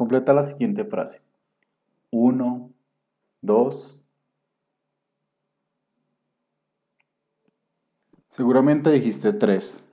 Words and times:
Completa 0.00 0.32
la 0.32 0.42
siguiente 0.42 0.86
frase. 0.86 1.20
Uno, 2.10 2.72
dos. 3.42 4.02
Seguramente 8.30 8.90
dijiste 8.90 9.34
tres, 9.34 9.84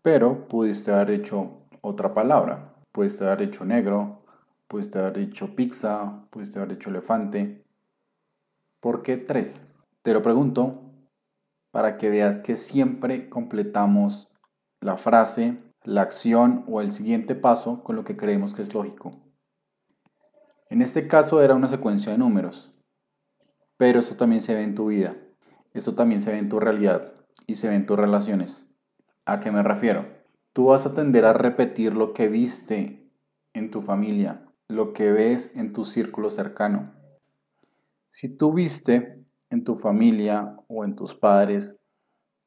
pero 0.00 0.48
pudiste 0.48 0.90
haber 0.90 1.10
hecho 1.10 1.58
otra 1.82 2.14
palabra. 2.14 2.76
Pudiste 2.90 3.26
haber 3.26 3.42
hecho 3.42 3.66
negro, 3.66 4.22
pudiste 4.68 4.98
haber 4.98 5.18
dicho 5.18 5.54
pizza, 5.54 6.24
pudiste 6.30 6.58
haber 6.58 6.78
dicho 6.78 6.88
elefante. 6.88 7.62
¿Por 8.80 9.02
qué 9.02 9.18
tres? 9.18 9.66
Te 10.00 10.14
lo 10.14 10.22
pregunto 10.22 10.80
para 11.72 11.98
que 11.98 12.08
veas 12.08 12.38
que 12.38 12.56
siempre 12.56 13.28
completamos 13.28 14.34
la 14.80 14.96
frase, 14.96 15.58
la 15.88 16.02
acción 16.02 16.64
o 16.68 16.82
el 16.82 16.92
siguiente 16.92 17.34
paso 17.34 17.82
con 17.82 17.96
lo 17.96 18.04
que 18.04 18.14
creemos 18.14 18.52
que 18.52 18.60
es 18.60 18.74
lógico. 18.74 19.10
En 20.68 20.82
este 20.82 21.08
caso 21.08 21.40
era 21.40 21.54
una 21.54 21.66
secuencia 21.66 22.12
de 22.12 22.18
números, 22.18 22.74
pero 23.78 24.00
eso 24.00 24.14
también 24.14 24.42
se 24.42 24.54
ve 24.54 24.64
en 24.64 24.74
tu 24.74 24.88
vida, 24.88 25.16
eso 25.72 25.94
también 25.94 26.20
se 26.20 26.30
ve 26.30 26.38
en 26.38 26.50
tu 26.50 26.60
realidad 26.60 27.14
y 27.46 27.54
se 27.54 27.70
ve 27.70 27.74
en 27.74 27.86
tus 27.86 27.98
relaciones. 27.98 28.66
¿A 29.24 29.40
qué 29.40 29.50
me 29.50 29.62
refiero? 29.62 30.06
Tú 30.52 30.66
vas 30.66 30.84
a 30.84 30.92
tender 30.92 31.24
a 31.24 31.32
repetir 31.32 31.94
lo 31.94 32.12
que 32.12 32.28
viste 32.28 33.10
en 33.54 33.70
tu 33.70 33.80
familia, 33.80 34.46
lo 34.68 34.92
que 34.92 35.10
ves 35.10 35.56
en 35.56 35.72
tu 35.72 35.86
círculo 35.86 36.28
cercano. 36.28 36.92
Si 38.10 38.28
tú 38.28 38.52
viste 38.52 39.24
en 39.48 39.62
tu 39.62 39.74
familia 39.76 40.54
o 40.68 40.84
en 40.84 40.96
tus 40.96 41.14
padres 41.14 41.78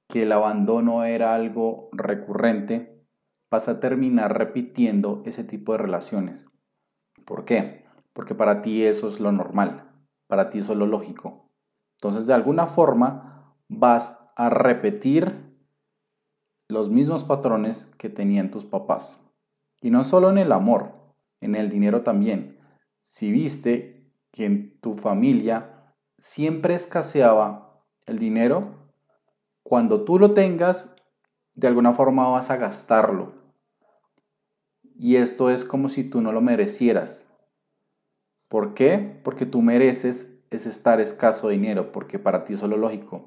que 0.07 0.23
el 0.23 0.31
abandono 0.31 1.05
era 1.05 1.33
algo 1.33 1.89
recurrente, 1.91 3.00
vas 3.51 3.67
a 3.67 3.81
terminar 3.81 4.37
repitiendo 4.37 5.21
ese 5.25 5.43
tipo 5.43 5.73
de 5.73 5.77
relaciones. 5.77 6.47
¿Por 7.25 7.45
qué? 7.45 7.83
Porque 8.13 8.33
para 8.33 8.61
ti 8.61 8.83
eso 8.83 9.07
es 9.07 9.19
lo 9.19 9.31
normal, 9.31 9.91
para 10.27 10.49
ti 10.49 10.59
eso 10.59 10.71
es 10.71 10.79
lo 10.79 10.87
lógico. 10.87 11.49
Entonces, 11.97 12.25
de 12.25 12.33
alguna 12.33 12.65
forma, 12.65 13.55
vas 13.67 14.29
a 14.35 14.49
repetir 14.49 15.51
los 16.67 16.89
mismos 16.89 17.25
patrones 17.25 17.87
que 17.97 18.09
tenían 18.09 18.49
tus 18.49 18.65
papás. 18.65 19.21
Y 19.81 19.91
no 19.91 20.03
solo 20.03 20.29
en 20.29 20.37
el 20.37 20.53
amor, 20.53 20.93
en 21.41 21.55
el 21.55 21.69
dinero 21.69 22.01
también. 22.01 22.57
Si 23.01 23.31
viste 23.31 24.13
que 24.31 24.45
en 24.45 24.79
tu 24.79 24.93
familia 24.93 25.93
siempre 26.17 26.73
escaseaba 26.73 27.77
el 28.05 28.17
dinero, 28.17 28.93
cuando 29.63 30.05
tú 30.05 30.17
lo 30.17 30.33
tengas, 30.33 30.95
de 31.55 31.67
alguna 31.67 31.93
forma 31.93 32.29
vas 32.29 32.49
a 32.49 32.57
gastarlo. 32.57 33.40
Y 35.03 35.15
esto 35.15 35.49
es 35.49 35.65
como 35.65 35.89
si 35.89 36.03
tú 36.03 36.21
no 36.21 36.31
lo 36.31 36.41
merecieras. 36.41 37.25
¿Por 38.47 38.75
qué? 38.75 39.19
Porque 39.23 39.47
tú 39.47 39.63
mereces 39.63 40.35
es 40.51 40.67
estar 40.67 41.01
escaso 41.01 41.47
de 41.47 41.55
dinero, 41.55 41.91
porque 41.91 42.19
para 42.19 42.43
ti 42.43 42.53
es 42.53 42.61
lo 42.61 42.77
lógico. 42.77 43.25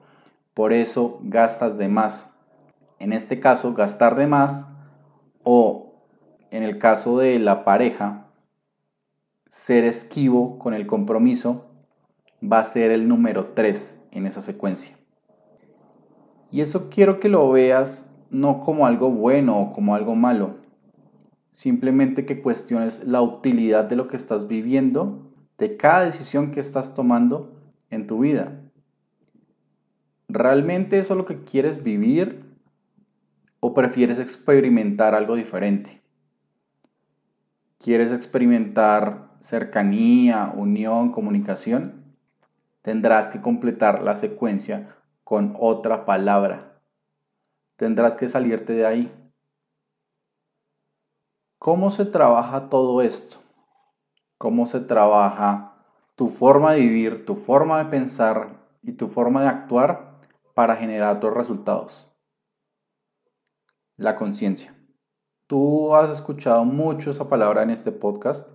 Por 0.54 0.72
eso 0.72 1.18
gastas 1.24 1.76
de 1.76 1.88
más. 1.88 2.30
En 3.00 3.12
este 3.12 3.40
caso, 3.40 3.74
gastar 3.74 4.14
de 4.14 4.28
más 4.28 4.68
o 5.42 5.96
en 6.52 6.62
el 6.62 6.78
caso 6.78 7.18
de 7.18 7.40
la 7.40 7.64
pareja, 7.64 8.28
ser 9.48 9.84
esquivo 9.84 10.60
con 10.60 10.74
el 10.74 10.86
compromiso 10.86 11.72
va 12.40 12.60
a 12.60 12.64
ser 12.64 12.92
el 12.92 13.08
número 13.08 13.46
3 13.46 13.96
en 14.12 14.26
esa 14.26 14.42
secuencia. 14.42 14.96
Y 16.52 16.60
eso 16.60 16.88
quiero 16.88 17.18
que 17.18 17.28
lo 17.28 17.50
veas 17.50 18.10
no 18.30 18.60
como 18.60 18.86
algo 18.86 19.10
bueno 19.10 19.58
o 19.60 19.72
como 19.72 19.96
algo 19.96 20.14
malo, 20.14 20.62
simplemente 21.54 22.26
que 22.26 22.42
cuestiones 22.42 23.04
la 23.04 23.22
utilidad 23.22 23.84
de 23.84 23.94
lo 23.94 24.08
que 24.08 24.16
estás 24.16 24.48
viviendo, 24.48 25.30
de 25.56 25.76
cada 25.76 26.04
decisión 26.04 26.50
que 26.50 26.58
estás 26.58 26.94
tomando 26.94 27.62
en 27.90 28.08
tu 28.08 28.18
vida. 28.18 28.60
¿Realmente 30.26 30.98
eso 30.98 31.14
es 31.14 31.18
lo 31.18 31.26
que 31.26 31.44
quieres 31.44 31.84
vivir 31.84 32.44
o 33.60 33.72
prefieres 33.72 34.18
experimentar 34.18 35.14
algo 35.14 35.36
diferente? 35.36 36.02
¿Quieres 37.78 38.12
experimentar 38.12 39.36
cercanía, 39.38 40.52
unión, 40.56 41.12
comunicación? 41.12 42.16
Tendrás 42.82 43.28
que 43.28 43.40
completar 43.40 44.02
la 44.02 44.16
secuencia 44.16 44.96
con 45.22 45.54
otra 45.56 46.04
palabra. 46.04 46.80
Tendrás 47.76 48.16
que 48.16 48.26
salirte 48.26 48.72
de 48.72 48.86
ahí. 48.86 49.23
¿Cómo 51.64 51.90
se 51.90 52.04
trabaja 52.04 52.68
todo 52.68 53.00
esto? 53.00 53.38
¿Cómo 54.36 54.66
se 54.66 54.80
trabaja 54.80 55.82
tu 56.14 56.28
forma 56.28 56.72
de 56.72 56.80
vivir, 56.80 57.24
tu 57.24 57.36
forma 57.36 57.82
de 57.82 57.88
pensar 57.88 58.68
y 58.82 58.92
tu 58.92 59.08
forma 59.08 59.40
de 59.40 59.48
actuar 59.48 60.20
para 60.54 60.76
generar 60.76 61.16
otros 61.16 61.32
resultados? 61.32 62.14
La 63.96 64.14
conciencia. 64.14 64.76
Tú 65.46 65.94
has 65.94 66.10
escuchado 66.10 66.66
mucho 66.66 67.08
esa 67.08 67.30
palabra 67.30 67.62
en 67.62 67.70
este 67.70 67.92
podcast, 67.92 68.50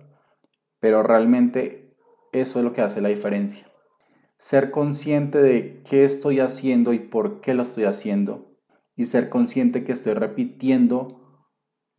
pero 0.78 1.02
realmente 1.02 1.96
eso 2.30 2.60
es 2.60 2.64
lo 2.64 2.72
que 2.72 2.82
hace 2.82 3.00
la 3.00 3.08
diferencia 3.08 3.66
ser 4.36 4.70
consciente 4.70 5.42
de 5.42 5.82
qué 5.82 6.04
estoy 6.04 6.38
haciendo 6.38 6.92
y 6.92 7.00
por 7.00 7.40
qué 7.40 7.54
lo 7.54 7.64
estoy 7.64 7.86
haciendo 7.86 8.54
y 8.94 9.06
ser 9.06 9.28
consciente 9.28 9.82
que 9.82 9.90
estoy 9.90 10.14
repitiendo 10.14 11.20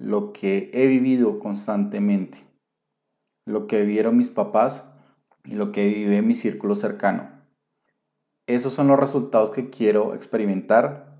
lo 0.02 0.34
que 0.34 0.72
he 0.74 0.88
vivido 0.88 1.40
constantemente, 1.40 2.40
lo 3.46 3.68
que 3.68 3.82
vivieron 3.82 4.18
mis 4.18 4.32
papás 4.32 4.86
y 5.44 5.56
lo 5.56 5.72
que 5.72 5.88
vive 5.88 6.22
mi 6.22 6.34
círculo 6.34 6.74
cercano. 6.74 7.30
Esos 8.48 8.74
son 8.74 8.88
los 8.88 9.00
resultados 9.00 9.52
que 9.52 9.70
quiero 9.70 10.16
experimentar, 10.16 11.20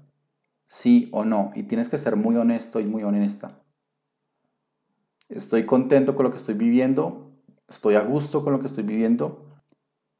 sí 0.66 1.10
o 1.12 1.26
no, 1.26 1.52
y 1.56 1.64
tienes 1.64 1.90
que 1.90 1.98
ser 1.98 2.16
muy 2.16 2.36
honesto 2.36 2.80
y 2.80 2.86
muy 2.86 3.04
honesta. 3.04 3.64
Estoy 5.30 5.66
contento 5.66 6.16
con 6.16 6.26
lo 6.26 6.32
que 6.32 6.38
estoy 6.38 6.56
viviendo, 6.56 7.32
estoy 7.68 7.96
a 7.96 8.02
gusto 8.02 8.44
con 8.44 8.54
lo 8.54 8.60
que 8.60 8.66
estoy 8.66 8.84
viviendo 8.84 9.48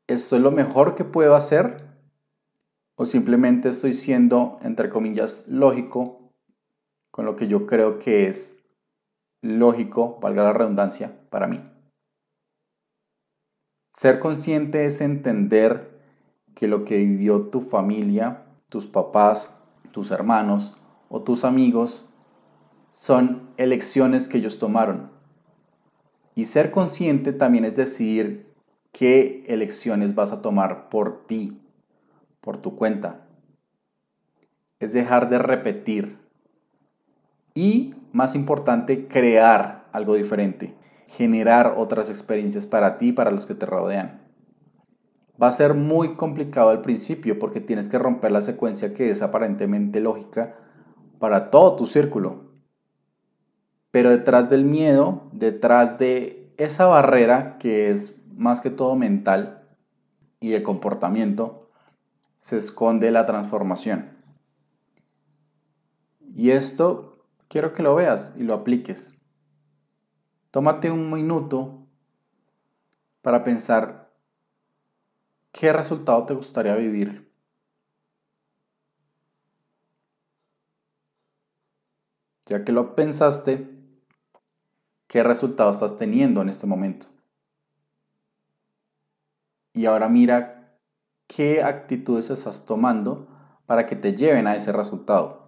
¿esto 0.08 0.36
es 0.36 0.42
lo 0.42 0.52
mejor 0.52 0.96
que 0.96 1.06
puedo 1.06 1.36
hacer? 1.36 1.88
¿O 2.96 3.06
simplemente 3.06 3.70
estoy 3.70 3.94
siendo, 3.94 4.60
entre 4.62 4.90
comillas, 4.90 5.44
lógico 5.48 6.21
con 7.12 7.26
lo 7.26 7.36
que 7.36 7.48
yo 7.48 7.68
creo 7.68 8.00
que 8.00 8.28
es 8.28 8.58
lógico, 9.42 10.20
valga 10.22 10.44
la 10.44 10.54
redundancia, 10.54 11.20
para 11.30 11.48
mí? 11.48 11.60
Ser 13.94 14.20
consciente 14.20 14.86
es 14.86 15.02
entender 15.02 16.00
que 16.56 16.68
lo 16.68 16.86
que 16.86 16.98
vivió 16.98 17.48
tu 17.50 17.62
familia, 17.62 18.46
tus 18.70 18.88
papás, 18.88 19.54
tus 19.92 20.12
hermanos 20.12 20.76
o 21.10 21.22
tus 21.22 21.44
amigos 21.44 22.06
son 22.90 23.50
elecciones 23.58 24.28
que 24.28 24.38
ellos 24.38 24.58
tomaron. 24.58 25.12
Y 26.36 26.46
ser 26.46 26.72
consciente 26.72 27.34
también 27.34 27.66
es 27.66 27.76
decidir 27.76 28.54
qué 28.94 29.44
elecciones 29.48 30.16
vas 30.16 30.32
a 30.32 30.42
tomar 30.42 30.90
por 30.90 31.26
ti, 31.26 31.62
por 32.40 32.58
tu 32.58 32.76
cuenta. 32.76 33.28
Es 34.80 34.94
dejar 34.94 35.30
de 35.30 35.40
repetir 35.40 36.21
y, 37.54 37.96
más 38.12 38.36
importante, 38.36 39.08
crear 39.08 39.88
algo 39.92 40.16
diferente, 40.16 40.76
generar 41.08 41.76
otras 41.78 42.10
experiencias 42.10 42.66
para 42.66 42.98
ti 42.98 43.10
y 43.10 43.14
para 43.14 43.32
los 43.32 43.46
que 43.46 43.56
te 43.56 43.66
rodean. 43.66 44.22
Va 45.42 45.48
a 45.48 45.52
ser 45.52 45.74
muy 45.74 46.16
complicado 46.16 46.70
al 46.70 46.82
principio 46.82 47.40
porque 47.40 47.62
tienes 47.62 47.88
que 47.88 47.98
romper 47.98 48.32
la 48.32 48.42
secuencia 48.42 48.94
que 48.94 49.10
es 49.10 49.22
aparentemente 49.22 50.00
lógica 50.00 50.56
para 51.20 51.50
todo 51.50 51.76
tu 51.76 51.86
círculo. 51.88 52.52
Pero 53.90 54.10
detrás 54.10 54.50
del 54.50 54.66
miedo, 54.66 55.30
detrás 55.34 55.98
de 55.98 56.54
esa 56.58 56.86
barrera 56.86 57.58
que 57.58 57.90
es 57.90 58.22
más 58.36 58.62
que 58.62 58.70
todo 58.70 58.96
mental 58.96 59.68
y 60.40 60.50
de 60.50 60.64
comportamiento, 60.64 61.70
se 62.38 62.58
esconde 62.58 63.12
la 63.12 63.26
transformación. 63.26 64.18
Y 66.34 66.52
esto 66.52 67.11
quiero 67.52 67.74
que 67.74 67.84
lo 67.84 67.94
veas 67.94 68.34
y 68.38 68.44
lo 68.44 68.54
apliques. 68.54 69.14
Tómate 70.50 70.90
un 70.90 71.12
minuto 71.12 71.86
para 73.22 73.44
pensar 73.44 74.12
qué 75.52 75.74
resultado 75.74 76.26
te 76.26 76.34
gustaría 76.34 76.76
vivir. 76.76 77.30
Ya 82.46 82.64
que 82.64 82.72
lo 82.72 82.96
pensaste, 82.96 83.70
¿qué 85.08 85.22
resultado 85.22 85.72
estás 85.72 85.98
teniendo 85.98 86.42
en 86.42 86.50
este 86.50 86.66
momento? 86.66 87.08
y 89.74 89.86
ahora 89.86 90.10
mira 90.10 90.78
qué 91.28 91.64
actitudes 91.64 92.30
estás 92.30 92.66
tomando 92.66 93.28
para 93.66 93.86
que 93.86 93.96
te 93.96 94.14
lleven 94.14 94.48
a 94.48 94.56
ese 94.56 94.72
resultado. 94.72 95.41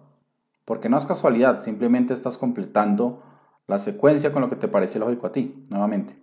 Porque 0.64 0.88
no 0.88 0.96
es 0.96 1.06
casualidad, 1.06 1.58
simplemente 1.58 2.14
estás 2.14 2.38
completando 2.38 3.22
la 3.66 3.78
secuencia 3.78 4.32
con 4.32 4.42
lo 4.42 4.50
que 4.50 4.56
te 4.56 4.68
parece 4.68 4.98
lógico 4.98 5.26
a 5.26 5.32
ti, 5.32 5.62
nuevamente. 5.70 6.16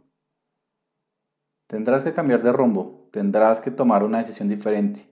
Tendrás 1.68 2.04
que 2.04 2.14
cambiar 2.14 2.42
de 2.42 2.52
rumbo, 2.52 3.08
tendrás 3.12 3.62
que 3.62 3.72
tomar 3.72 4.04
una 4.04 4.18
decisión 4.18 4.48
diferente, 4.48 5.10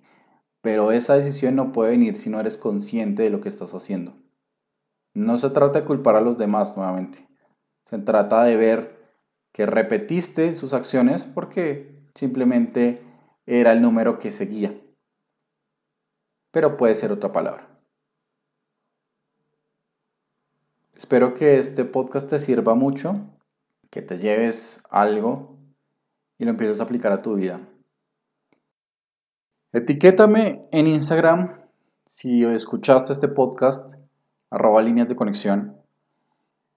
pero 0.61 0.91
esa 0.91 1.15
decisión 1.15 1.55
no 1.55 1.71
puede 1.71 1.91
venir 1.91 2.15
si 2.15 2.29
no 2.29 2.39
eres 2.39 2.57
consciente 2.57 3.23
de 3.23 3.29
lo 3.29 3.39
que 3.39 3.49
estás 3.49 3.73
haciendo. 3.73 4.15
No 5.13 5.37
se 5.37 5.49
trata 5.49 5.79
de 5.79 5.85
culpar 5.85 6.15
a 6.15 6.21
los 6.21 6.37
demás 6.37 6.75
nuevamente, 6.75 7.27
se 7.83 7.97
trata 7.99 8.43
de 8.43 8.57
ver 8.57 8.99
que 9.53 9.65
repetiste 9.65 10.53
sus 10.55 10.73
acciones 10.73 11.25
porque 11.25 12.05
simplemente 12.13 13.01
era 13.45 13.71
el 13.71 13.81
número 13.81 14.19
que 14.19 14.29
seguía. 14.29 14.79
Pero 16.51 16.77
puede 16.77 16.95
ser 16.95 17.11
otra 17.11 17.31
palabra. 17.31 17.69
Espero 20.99 21.33
que 21.33 21.57
este 21.57 21.85
podcast 21.85 22.29
te 22.29 22.39
sirva 22.39 22.75
mucho, 22.75 23.21
que 23.89 24.01
te 24.01 24.17
lleves 24.17 24.83
algo 24.89 25.55
y 26.37 26.43
lo 26.43 26.49
empieces 26.49 26.81
a 26.81 26.83
aplicar 26.83 27.13
a 27.13 27.21
tu 27.21 27.35
vida. 27.35 27.61
Etiquétame 29.71 30.67
en 30.73 30.87
Instagram 30.87 31.61
si 32.05 32.43
escuchaste 32.43 33.13
este 33.13 33.29
podcast, 33.29 33.93
arroba 34.49 34.81
líneas 34.81 35.07
de 35.07 35.15
conexión. 35.15 35.77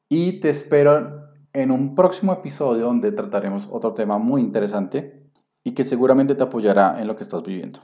Y 0.08 0.38
te 0.38 0.50
espero 0.50 1.32
en 1.52 1.72
un 1.72 1.96
próximo 1.96 2.32
episodio 2.32 2.84
donde 2.84 3.10
trataremos 3.10 3.69
otro 3.72 3.92
tema 3.92 4.19
muy 4.19 4.40
interesante 4.40 5.20
y 5.64 5.72
que 5.72 5.82
seguramente 5.82 6.36
te 6.36 6.44
apoyará 6.44 7.00
en 7.00 7.08
lo 7.08 7.16
que 7.16 7.24
estás 7.24 7.42
viviendo. 7.42 7.80